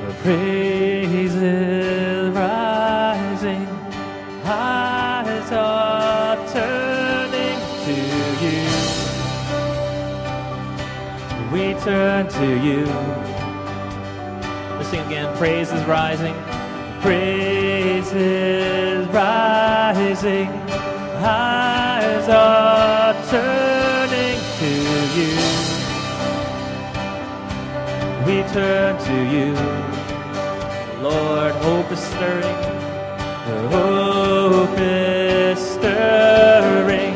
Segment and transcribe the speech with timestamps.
[0.00, 3.66] Her praise is rising,
[4.44, 7.94] eyes are turning to
[8.44, 8.62] you.
[11.52, 12.86] We turn to you.
[14.76, 15.36] Let's sing again.
[15.36, 16.34] Praise is rising,
[17.00, 20.48] praise is rising,
[21.20, 24.70] eyes are turning to
[25.18, 25.34] you.
[28.24, 29.77] We turn to you
[32.18, 32.60] stirring.
[33.46, 37.14] The hope is stirring.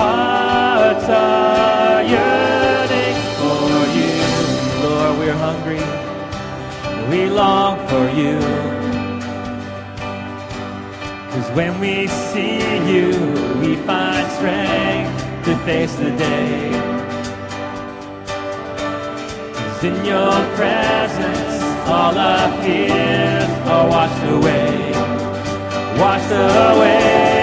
[0.00, 4.12] Hearts are yearning for you.
[4.82, 5.84] Lord, we're hungry.
[7.10, 8.38] We long for you.
[11.30, 13.08] Cause when we see you,
[13.60, 16.70] we find strength to face the day.
[19.52, 21.43] Cause in your presence,
[21.86, 24.92] all our fears are oh, washed away,
[26.00, 27.33] washed away.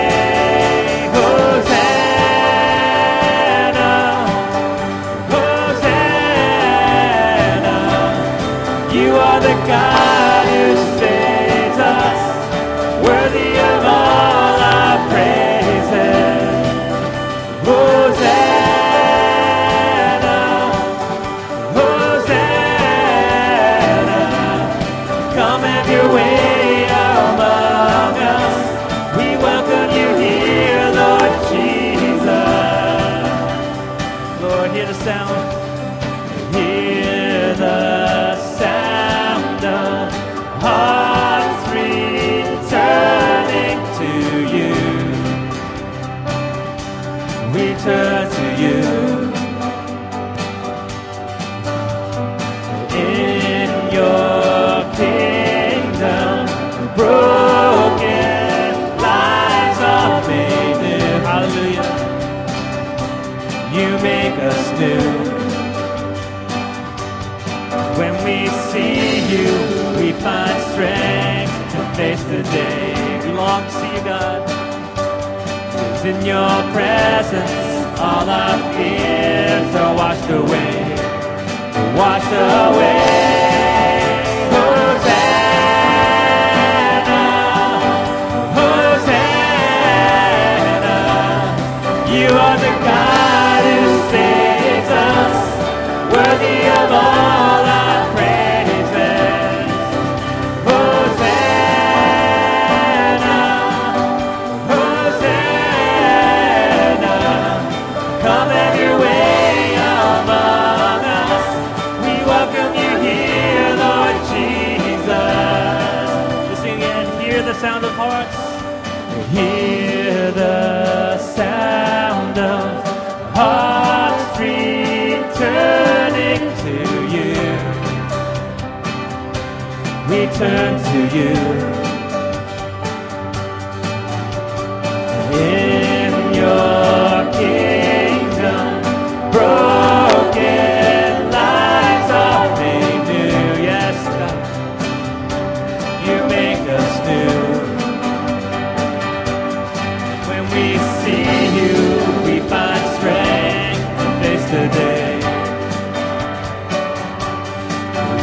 [154.51, 155.15] today.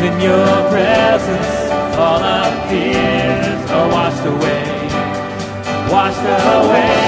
[0.07, 1.53] In your presence,
[1.97, 7.08] all our fears are washed away, washed away.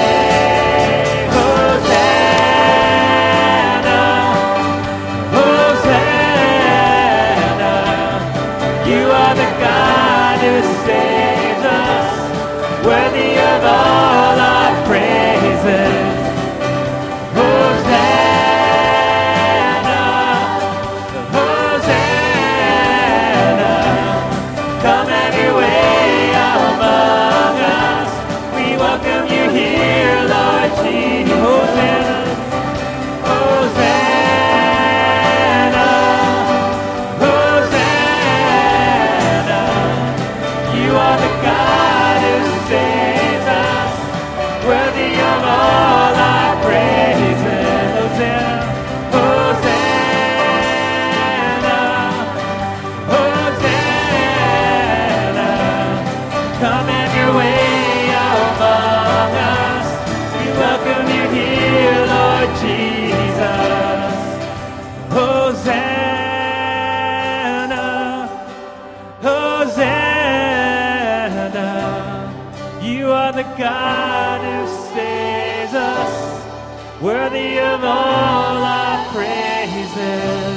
[73.60, 80.49] God who saves us, worthy of all our praises.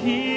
[0.00, 0.29] Here,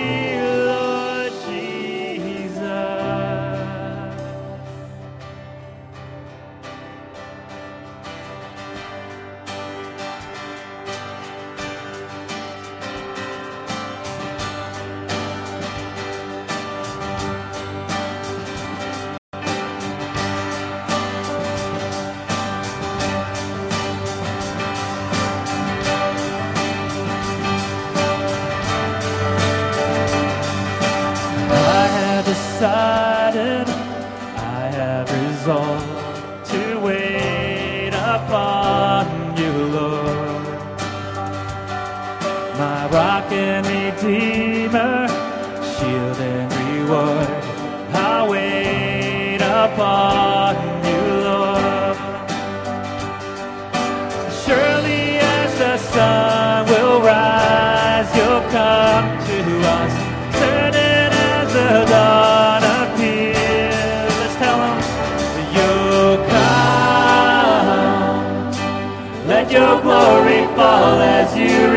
[69.82, 71.73] glory fall as you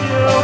[0.00, 0.37] Yes,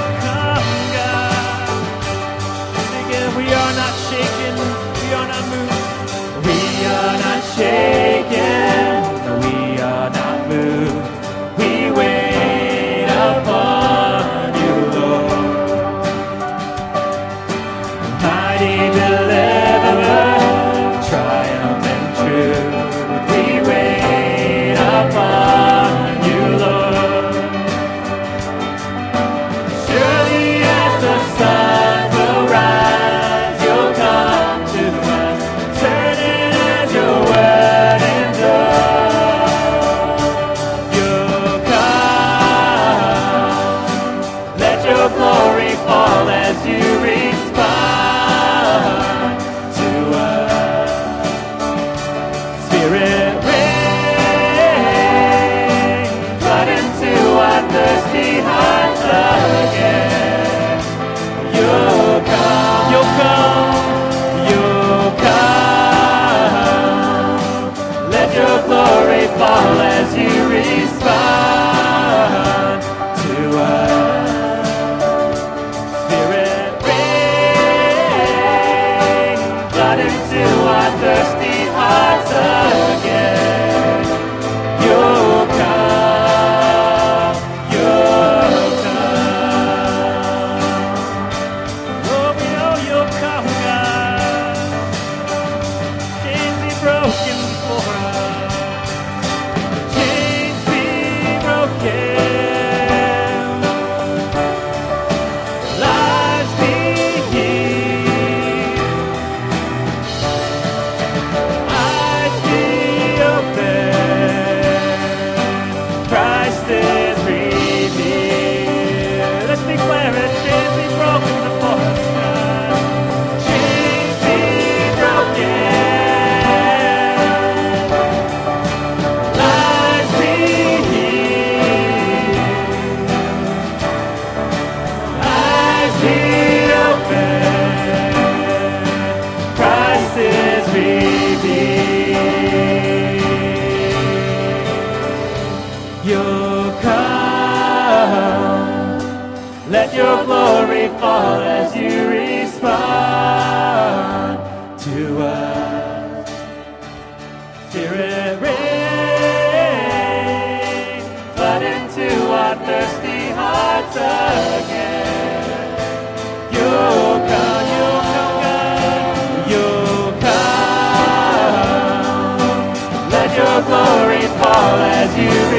[175.16, 175.53] you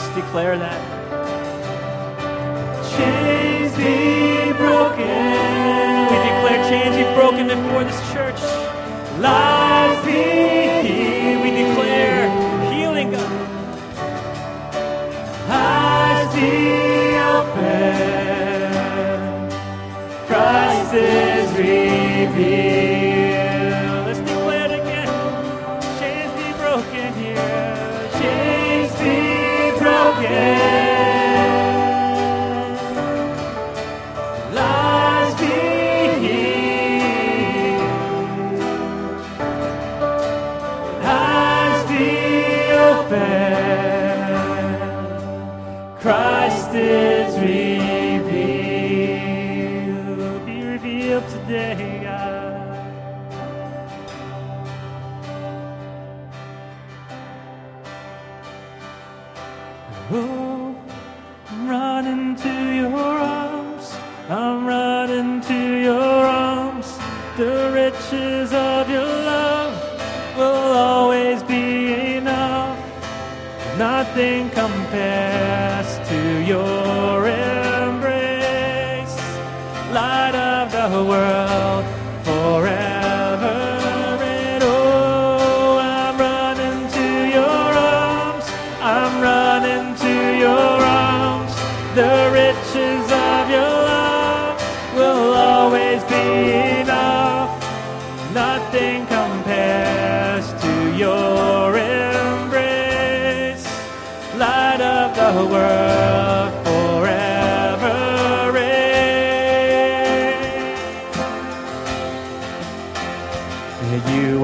[0.00, 0.80] Let's declare that.
[2.96, 5.06] Chains be broken.
[6.08, 8.40] We declare chains be broken before this church.
[9.20, 9.59] Lives
[60.12, 63.94] I'm running to your arms.
[64.28, 65.92] I'm running to your
[66.26, 66.98] arms.
[67.36, 69.74] The riches of your love
[70.36, 72.78] will always be enough.
[73.78, 75.29] Nothing compares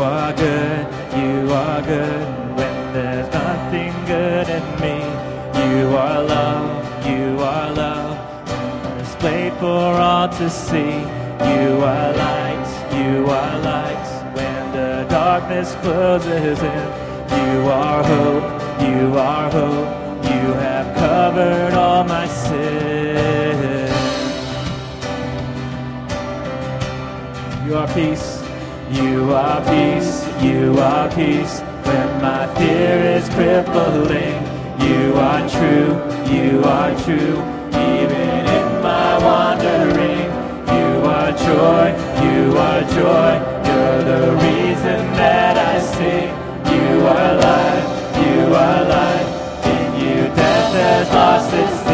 [0.06, 0.86] are good,
[1.20, 4.96] you are good when there's nothing good in me.
[5.66, 10.94] You are love, you are love, displayed for all to see.
[11.52, 16.86] You are light, you are light when the darkness closes in.
[17.42, 18.48] You are hope,
[18.88, 19.90] you are hope,
[20.32, 23.90] you have covered all my sins.
[27.66, 28.35] You are peace,
[28.90, 31.60] you are peace, you are peace.
[31.84, 34.38] When my fear is crippling,
[34.80, 35.90] you are true,
[36.32, 37.38] you are true.
[37.74, 40.28] Even in my wandering,
[40.76, 41.86] you are joy,
[42.24, 43.32] you are joy.
[43.66, 46.30] You're the reason that I sing.
[46.72, 47.86] You are life,
[48.22, 49.66] you are life.
[49.66, 51.85] In you, death has lost its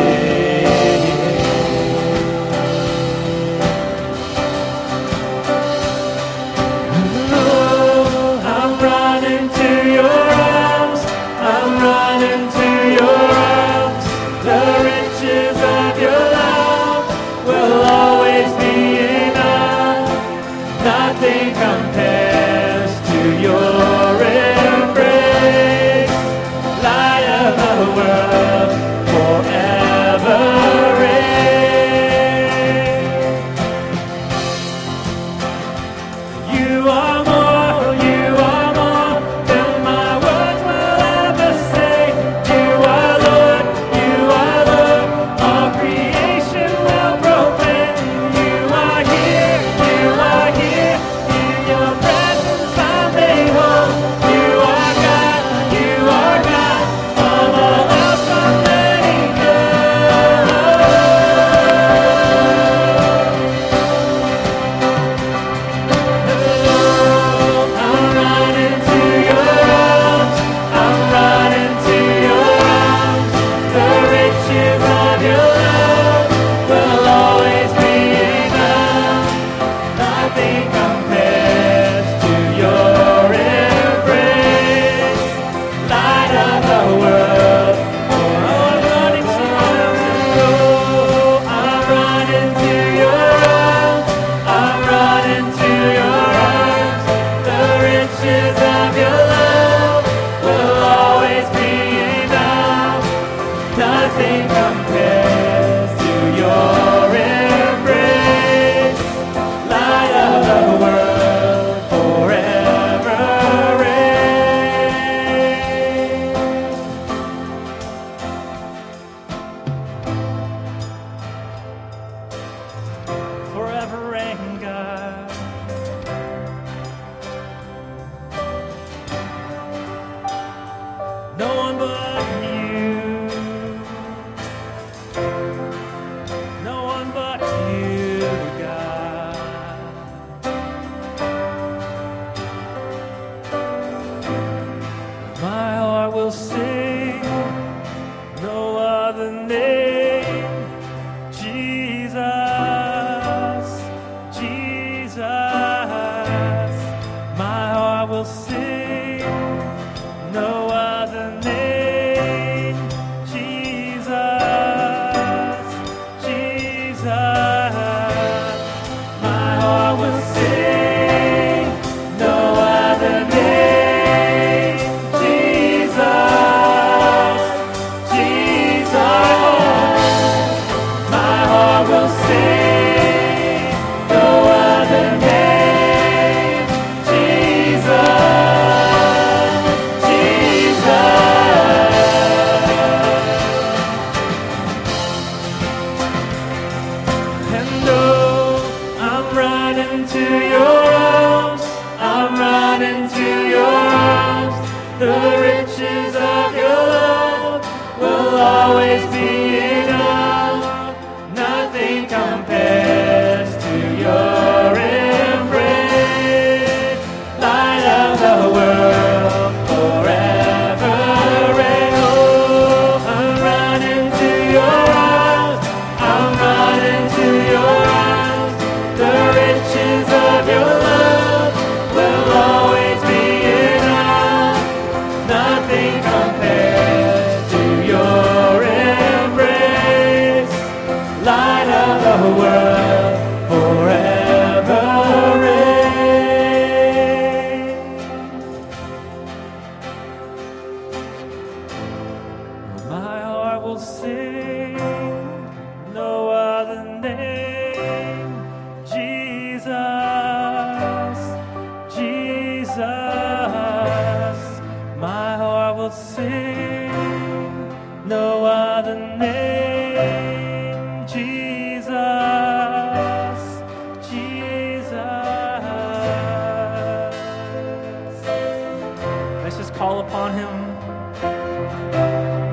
[280.12, 282.51] upon him.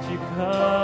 [0.00, 0.79] Won't you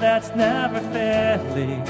[0.00, 1.89] that's never failing.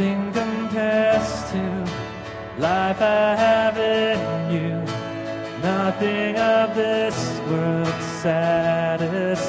[0.00, 1.62] Kingdom compares to
[2.58, 4.18] life I have in
[4.54, 4.74] you.
[5.62, 7.16] Nothing of this
[7.48, 9.48] world satisfies.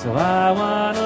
[0.00, 1.05] So I want to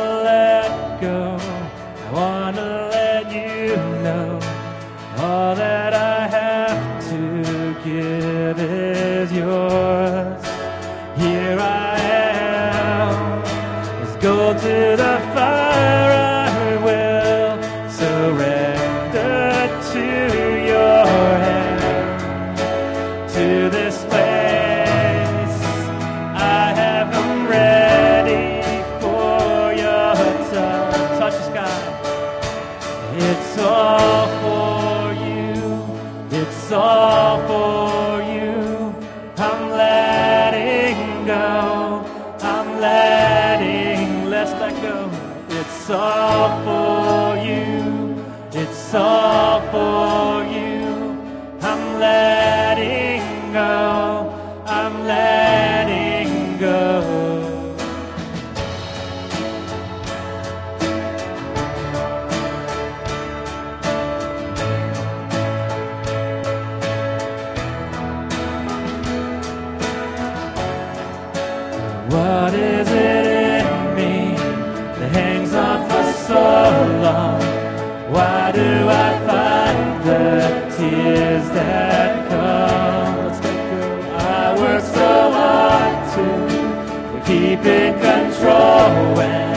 [87.40, 89.56] keep in control when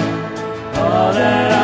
[0.78, 1.62] all that I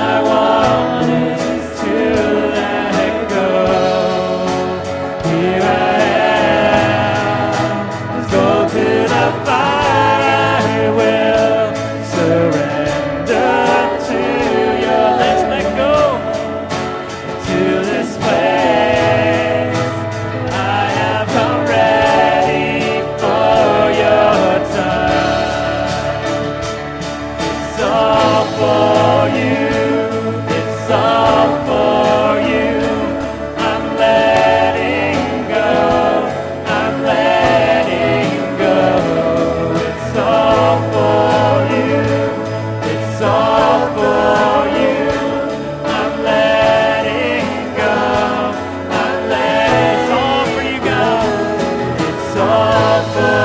[52.39, 53.38] suffer.